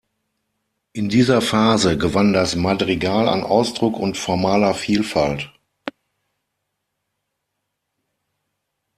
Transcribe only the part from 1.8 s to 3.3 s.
gewann das Madrigal